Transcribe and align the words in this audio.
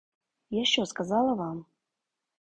Я 0.49 0.65
що 0.65 0.85
сказала 0.85 1.33
вам? 1.33 1.65